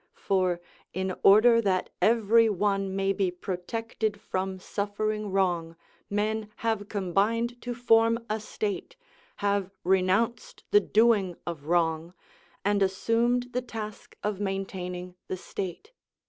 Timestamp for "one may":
2.49-3.13